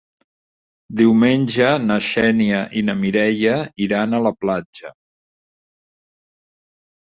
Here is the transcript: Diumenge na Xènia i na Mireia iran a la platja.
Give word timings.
Diumenge 1.01 1.67
na 1.83 1.97
Xènia 2.07 2.63
i 2.81 2.83
na 2.89 2.97
Mireia 3.03 3.61
iran 3.89 4.13
a 4.13 4.25
la 4.31 4.35
platja. 4.43 4.97